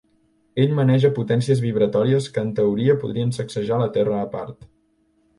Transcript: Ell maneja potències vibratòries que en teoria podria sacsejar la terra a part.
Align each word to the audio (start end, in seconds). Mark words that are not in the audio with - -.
Ell 0.61 0.71
maneja 0.77 1.09
potències 1.17 1.59
vibratòries 1.65 2.29
que 2.37 2.41
en 2.45 2.49
teoria 2.59 2.95
podria 3.03 3.27
sacsejar 3.37 3.77
la 3.83 3.91
terra 3.99 4.15
a 4.21 4.23
part. 4.33 4.65